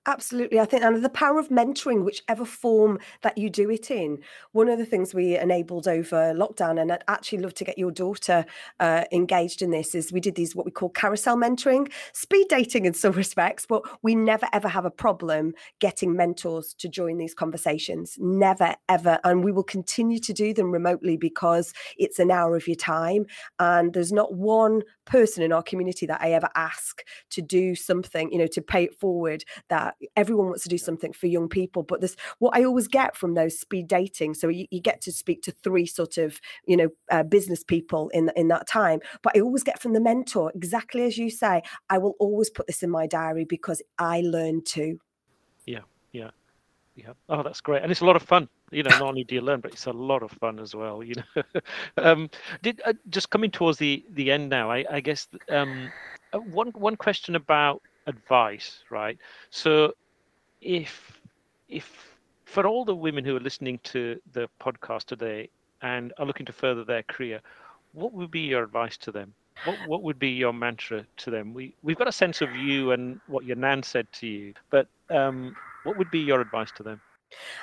[0.06, 0.60] Absolutely.
[0.60, 4.18] I think and the power of mentoring, whichever form that you do it in.
[4.52, 7.90] One of the things we enabled over lockdown, and I'd actually love to get your
[7.90, 8.44] daughter
[8.80, 12.84] uh, engaged in this, is we did these what we call carousel mentoring, speed dating
[12.84, 17.34] in some respects, but we never ever have a problem getting mentors to join these
[17.34, 18.16] conversations.
[18.20, 19.18] Never ever.
[19.24, 23.26] And we will continue to do them remotely because it's an hour of your time.
[23.58, 28.30] And there's not one person in our community that I ever ask to do something,
[28.32, 31.82] you know, to pay it forward that everyone wants to do something for young people.
[31.82, 35.12] But this, what I always get from those speed dating, so you, you get to
[35.12, 39.00] speak to three sort of, you know, uh, business people in in that time.
[39.22, 41.62] But I always get from the mentor exactly as you say.
[41.90, 44.98] I will always put this in my diary because I learned too.
[45.66, 45.80] Yeah,
[46.12, 46.30] yeah,
[46.96, 47.12] yeah.
[47.28, 49.40] Oh, that's great, and it's a lot of fun you know not only do you
[49.40, 51.42] learn but it's a lot of fun as well you know
[51.98, 52.28] um
[52.62, 55.90] did uh, just coming towards the the end now i i guess um
[56.32, 59.18] uh, one one question about advice, right?
[59.50, 59.92] So
[60.60, 61.20] if
[61.68, 65.50] if for all the women who are listening to the podcast today
[65.82, 67.40] and are looking to further their career,
[67.92, 69.34] what would be your advice to them?
[69.64, 71.52] What what would be your mantra to them?
[71.54, 74.88] We we've got a sense of you and what your nan said to you, but
[75.10, 77.00] um, what would be your advice to them?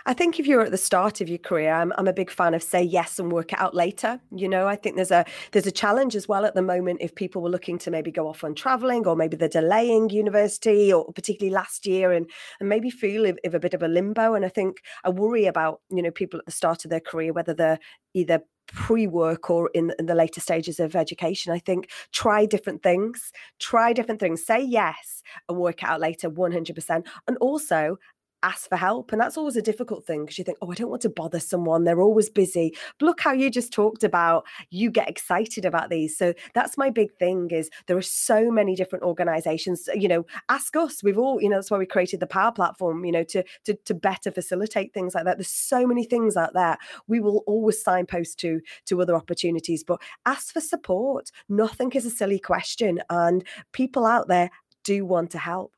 [0.05, 2.53] I think if you're at the start of your career, I'm, I'm a big fan
[2.53, 4.19] of say yes and work it out later.
[4.31, 7.15] You know, I think there's a there's a challenge as well at the moment if
[7.15, 11.11] people were looking to maybe go off on traveling or maybe they're delaying university or
[11.13, 12.29] particularly last year and
[12.59, 14.33] and maybe feel if, if a bit of a limbo.
[14.33, 17.33] And I think I worry about you know people at the start of their career
[17.33, 17.79] whether they're
[18.13, 23.31] either pre-work or in, in the later stages of education i think try different things
[23.59, 27.97] try different things say yes and work it out later 100% and also
[28.43, 29.11] ask for help.
[29.11, 31.39] And that's always a difficult thing because you think, oh, I don't want to bother
[31.39, 31.83] someone.
[31.83, 32.75] They're always busy.
[32.99, 36.17] But look how you just talked about you get excited about these.
[36.17, 39.87] So that's my big thing is there are so many different organizations.
[39.93, 41.03] You know, ask us.
[41.03, 43.73] We've all, you know, that's why we created the power platform, you know, to to,
[43.73, 45.37] to better facilitate things like that.
[45.37, 46.77] There's so many things out there.
[47.07, 51.31] We will always signpost to to other opportunities, but ask for support.
[51.49, 52.99] Nothing is a silly question.
[53.09, 54.49] And people out there
[54.83, 55.73] do want to help.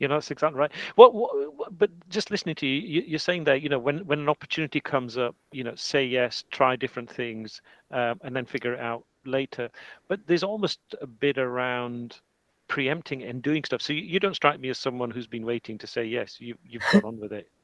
[0.00, 0.72] You know, that's exactly right.
[0.96, 3.98] What, what, what, but just listening to you, you, are saying that you know when
[4.06, 7.60] when an opportunity comes up, you know, say yes, try different things,
[7.90, 9.68] um, and then figure it out later.
[10.08, 12.18] But there's almost a bit around
[12.66, 13.82] preempting and doing stuff.
[13.82, 16.40] So you, you don't strike me as someone who's been waiting to say yes.
[16.40, 17.48] You you've gone on with it.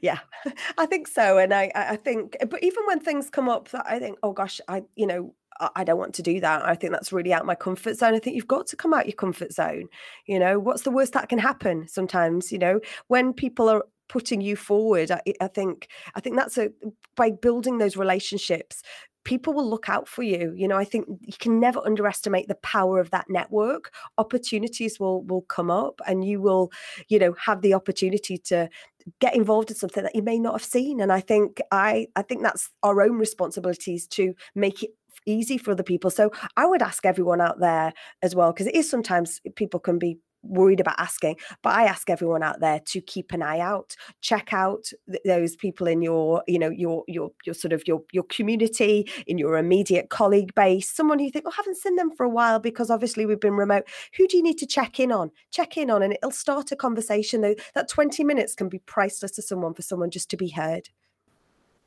[0.00, 0.20] Yeah,
[0.78, 1.36] I think so.
[1.36, 4.58] And I, I think, but even when things come up that I think, oh gosh,
[4.68, 5.34] I, you know,
[5.74, 6.64] I don't want to do that.
[6.64, 8.14] I think that's really out my comfort zone.
[8.14, 9.88] I think you've got to come out your comfort zone.
[10.26, 12.52] You know, what's the worst that can happen sometimes?
[12.52, 16.70] You know, when people are putting you forward, I, I think I think that's a
[17.16, 18.82] by building those relationships,
[19.26, 22.54] people will look out for you you know i think you can never underestimate the
[22.56, 26.70] power of that network opportunities will will come up and you will
[27.08, 28.68] you know have the opportunity to
[29.20, 32.22] get involved in something that you may not have seen and i think i i
[32.22, 34.90] think that's our own responsibilities to make it
[35.26, 36.10] easy for other people.
[36.10, 37.92] So I would ask everyone out there
[38.22, 42.08] as well, because it is sometimes people can be worried about asking but i ask
[42.10, 46.42] everyone out there to keep an eye out check out th- those people in your
[46.46, 50.90] you know your your your sort of your your community in your immediate colleague base
[50.90, 53.54] someone you think oh, i haven't seen them for a while because obviously we've been
[53.54, 53.84] remote.
[54.16, 55.30] Who do you need to check in on?
[55.50, 57.54] Check in on and it'll start a conversation though.
[57.74, 60.88] That 20 minutes can be priceless to someone for someone just to be heard.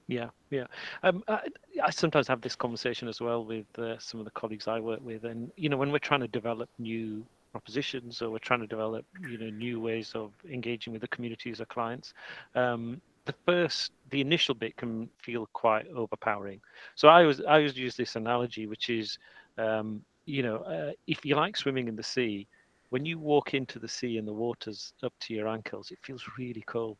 [0.07, 0.65] Yeah, yeah.
[1.03, 1.41] Um, I,
[1.83, 5.01] I, sometimes have this conversation as well with uh, some of the colleagues I work
[5.03, 8.67] with, and you know, when we're trying to develop new propositions or we're trying to
[8.67, 12.13] develop, you know, new ways of engaging with the communities or clients,
[12.55, 16.61] um, the first, the initial bit can feel quite overpowering.
[16.95, 19.17] So I was, I always use this analogy, which is,
[19.57, 22.47] um, you know, uh, if you like swimming in the sea,
[22.89, 26.23] when you walk into the sea and the water's up to your ankles, it feels
[26.37, 26.97] really cold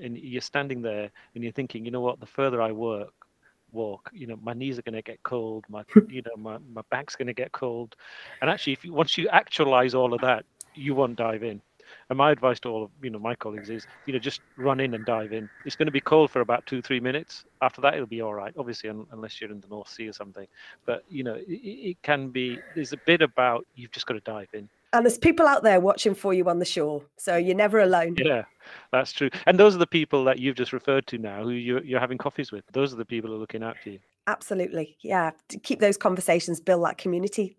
[0.00, 3.12] and you're standing there and you're thinking, you know what, the further I work,
[3.72, 6.82] walk, you know, my knees are going to get cold, my, you know, my, my
[6.90, 7.94] back's going to get cold.
[8.40, 11.60] And actually, if you, once you actualize all of that, you won't dive in.
[12.10, 14.80] And my advice to all of you know my colleagues is, you know, just run
[14.80, 15.48] in and dive in.
[15.64, 17.44] It's going to be cold for about two, three minutes.
[17.62, 18.52] After that, it'll be all right.
[18.58, 20.46] Obviously, un- unless you're in the North Sea or something.
[20.86, 22.58] But you know, it, it can be.
[22.74, 24.68] There's a bit about you've just got to dive in.
[24.92, 28.16] And there's people out there watching for you on the shore, so you're never alone.
[28.18, 28.44] Yeah,
[28.90, 29.28] that's true.
[29.46, 32.16] And those are the people that you've just referred to now, who you're, you're having
[32.16, 32.64] coffees with.
[32.72, 33.98] Those are the people who are looking out for you.
[34.26, 35.32] Absolutely, yeah.
[35.48, 37.56] To keep those conversations, build that community.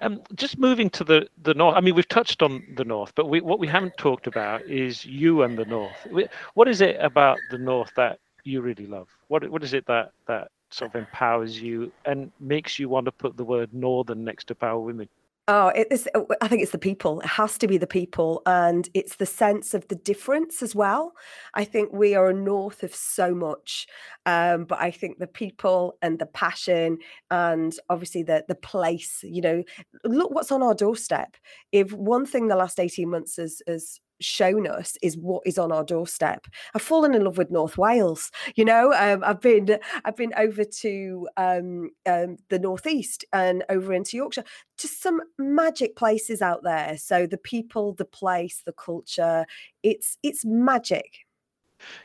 [0.00, 1.76] Um, just moving to the the north.
[1.76, 5.04] I mean, we've touched on the north, but we, what we haven't talked about is
[5.04, 6.06] you and the north.
[6.54, 9.08] What is it about the north that you really love?
[9.28, 13.12] What what is it that that sort of empowers you and makes you want to
[13.12, 15.08] put the word northern next to power women?
[15.48, 16.08] Oh, it is.
[16.12, 17.20] Uh, I think it's the people.
[17.20, 21.12] It has to be the people, and it's the sense of the difference as well.
[21.54, 23.86] I think we are a north of so much,
[24.26, 26.98] um, but I think the people and the passion,
[27.30, 29.20] and obviously the the place.
[29.22, 29.62] You know,
[30.04, 31.36] look what's on our doorstep.
[31.70, 35.72] If one thing the last eighteen months has has shown us is what is on
[35.72, 36.46] our doorstep.
[36.74, 38.30] I've fallen in love with North Wales.
[38.54, 43.92] You know, um, I've been I've been over to um, um, the northeast and over
[43.92, 44.44] into Yorkshire.
[44.78, 46.96] Just some magic places out there.
[46.98, 49.46] So the people, the place, the culture,
[49.82, 51.26] it's it's magic.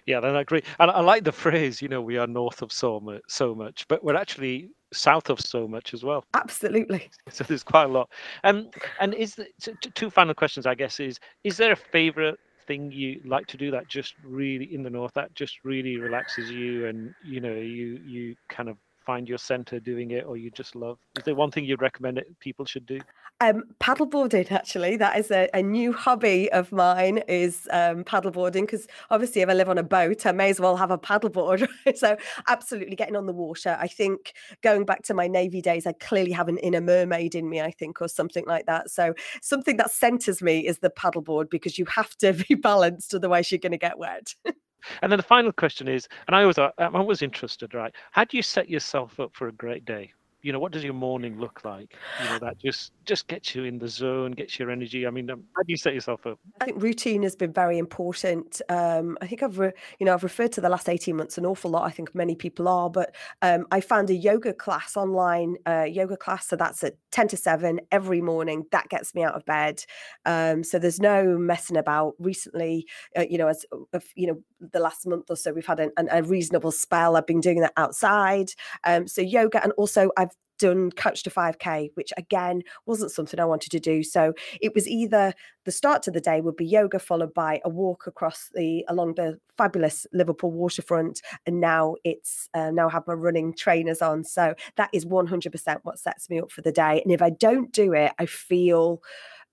[0.06, 0.64] Yeah, then I agree.
[0.80, 3.88] And I like the phrase, you know, we are north of so much, so much,
[3.88, 6.26] but we're actually south of so much as well.
[6.34, 7.10] Absolutely.
[7.30, 8.10] So there's quite a lot.
[8.44, 8.70] Um,
[9.00, 9.48] and is the,
[9.96, 12.38] two final questions, I guess, is is there a favorite
[12.68, 16.52] thing you like to do that just really in the north that just really relaxes
[16.52, 20.52] you and you know you you kind of find your center doing it or you
[20.52, 20.98] just love?
[21.18, 23.00] Is there one thing you'd recommend that people should do?
[23.40, 27.24] Um, paddleboarding, actually, that is a, a new hobby of mine.
[27.28, 30.78] Is um, paddleboarding because obviously, if I live on a boat, I may as well
[30.78, 31.68] have a paddleboard.
[31.96, 33.78] so, absolutely getting on the water.
[33.80, 37.50] I think going back to my navy days, I clearly have an inner mermaid in
[37.50, 37.62] me.
[37.62, 38.92] I think, or something like that.
[38.92, 43.52] So, something that centers me is the paddleboard because you have to be balanced, otherwise,
[43.52, 44.36] you're going to get wet.
[45.02, 47.94] And then the final question is, and I um, was I'm always interested, right?
[48.12, 50.14] How do you set yourself up for a great day?
[50.42, 51.96] You know what does your morning look like?
[52.22, 55.08] You know that just just gets you in the zone gets your energy.
[55.08, 56.40] I mean um, how do you set yourself up?
[56.62, 58.62] I think routine has been very important.
[58.70, 61.46] Um, i think i've re- you know i've referred to the last 18 months an
[61.46, 65.56] awful lot i think many people are but um, i found a yoga class online
[65.66, 68.66] uh, yoga class so that's at 10 to 7 every morning.
[68.72, 69.84] That gets me out of bed.
[70.26, 72.14] Um, so there's no messing about.
[72.20, 72.88] Recently
[73.18, 75.92] uh, you know as uh, you know the last month or so we've had an,
[75.98, 77.16] an, a reasonable spell.
[77.16, 78.52] I've been doing that outside.
[78.84, 80.31] Um, so yoga and also i've
[80.62, 84.04] done Couch to 5K, which again wasn't something I wanted to do.
[84.04, 85.34] So it was either
[85.66, 89.16] the start to the day would be yoga, followed by a walk across the along
[89.16, 94.24] the fabulous Liverpool waterfront, and now it's uh, now have my running trainers on.
[94.24, 97.02] So that is 100% what sets me up for the day.
[97.04, 99.02] And if I don't do it, I feel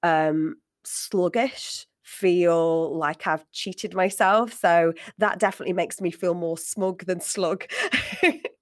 [0.02, 4.54] um, sluggish feel like I've cheated myself.
[4.54, 7.66] So that definitely makes me feel more smug than slug.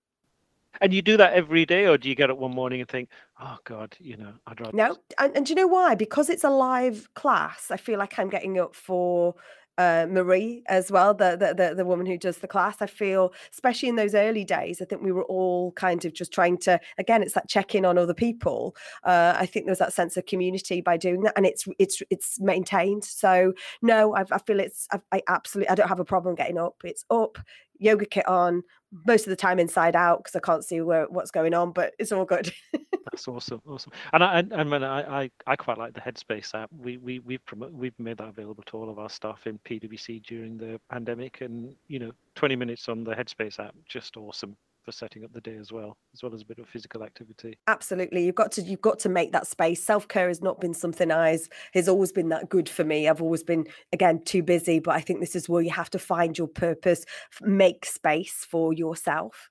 [0.81, 3.09] And you do that every day, or do you get up one morning and think,
[3.41, 4.77] "Oh God, you know, I'd rather"?
[4.77, 5.95] No, and, and do you know why?
[5.95, 7.71] Because it's a live class.
[7.71, 9.35] I feel like I'm getting up for
[9.79, 12.81] uh, Marie as well, the, the, the the woman who does the class.
[12.81, 16.33] I feel, especially in those early days, I think we were all kind of just
[16.33, 16.81] trying to.
[16.99, 18.75] Again, it's that check in on other people.
[19.05, 22.41] Uh, I think there's that sense of community by doing that, and it's it's it's
[22.41, 23.05] maintained.
[23.05, 23.53] So
[23.83, 26.77] no, I, I feel it's I, I absolutely I don't have a problem getting up.
[26.85, 27.39] It's up,
[27.79, 28.63] yoga kit on,
[29.05, 31.93] most of the time inside out because I can't see where what's going on, but
[31.99, 32.53] it's all good.
[33.13, 33.93] That's awesome, awesome.
[34.13, 36.71] And I, I, mean, I, I, I quite like the Headspace app.
[36.77, 40.23] We, we, we've promote, we've made that available to all of our staff in PwC
[40.25, 44.57] during the pandemic, and you know, 20 minutes on the Headspace app, just awesome
[44.87, 47.59] for setting up the day as well, as well as a bit of physical activity.
[47.67, 49.83] Absolutely, you've got to you've got to make that space.
[49.83, 51.39] Self care has not been something I
[51.75, 53.09] has always been that good for me.
[53.09, 55.99] I've always been again too busy, but I think this is where you have to
[55.99, 57.05] find your purpose,
[57.43, 59.51] make space for yourself.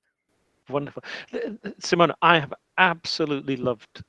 [0.69, 1.03] Wonderful,
[1.79, 2.13] Simone.
[2.21, 4.03] I have absolutely loved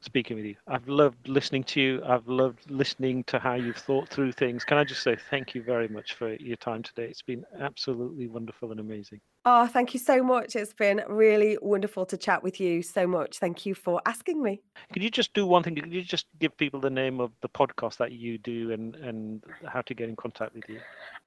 [0.00, 0.54] speaking with you.
[0.66, 2.02] I've loved listening to you.
[2.06, 4.64] I've loved listening to how you've thought through things.
[4.64, 7.04] Can I just say thank you very much for your time today?
[7.04, 9.20] It's been absolutely wonderful and amazing.
[9.50, 10.56] Oh, thank you so much.
[10.56, 13.38] It's been really wonderful to chat with you so much.
[13.38, 14.60] Thank you for asking me.
[14.92, 15.74] Could you just do one thing?
[15.74, 19.42] Could you just give people the name of the podcast that you do and, and
[19.66, 20.80] how to get in contact with you?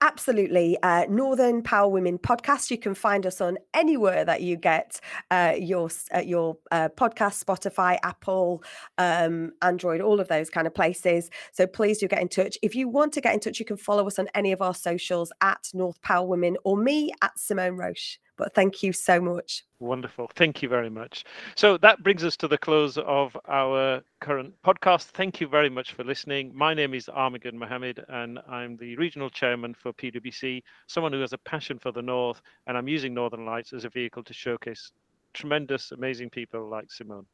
[0.04, 0.78] Absolutely.
[0.82, 2.72] Uh, Northern Power Women podcast.
[2.72, 5.00] You can find us on anywhere that you get
[5.30, 8.64] uh, your uh, your uh, podcast, Spotify, Apple,
[8.98, 11.30] um, Android, all of those kind of places.
[11.52, 12.58] So please do get in touch.
[12.64, 14.74] If you want to get in touch, you can follow us on any of our
[14.74, 18.18] socials at North Power Women or me at Simone Roche.
[18.38, 19.64] But thank you so much.
[19.80, 20.30] Wonderful.
[20.36, 21.26] Thank you very much.
[21.56, 25.06] So that brings us to the close of our current podcast.
[25.06, 26.52] Thank you very much for listening.
[26.56, 31.34] My name is Armoghan Mohammed, and I'm the regional chairman for PwC, someone who has
[31.34, 34.92] a passion for the North, and I'm using Northern Lights as a vehicle to showcase
[35.34, 37.26] tremendous, amazing people like Simone.